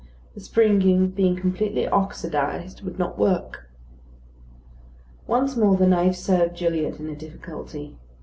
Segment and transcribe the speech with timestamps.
[0.33, 3.69] The spring being completely oxidised would not work.
[5.27, 7.95] Once more the knife served Gilliatt in a difficulty.